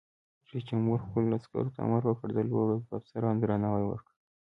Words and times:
رئیس 0.49 0.63
جمهور 0.71 0.99
خپلو 1.05 1.35
عسکرو 1.37 1.73
ته 1.73 1.79
امر 1.85 2.03
وکړ؛ 2.05 2.29
د 2.33 2.39
لوړ 2.51 2.65
رتبه 2.71 2.93
افسرانو 2.99 3.41
درناوی 3.41 3.85
وکړئ! 3.87 4.13